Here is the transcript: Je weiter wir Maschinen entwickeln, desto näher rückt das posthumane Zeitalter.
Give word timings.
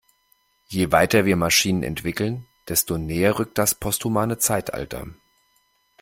Je 0.65 0.91
weiter 0.91 1.25
wir 1.25 1.35
Maschinen 1.35 1.83
entwickeln, 1.83 2.47
desto 2.67 2.97
näher 2.97 3.37
rückt 3.37 3.59
das 3.59 3.75
posthumane 3.75 4.39
Zeitalter. 4.39 5.05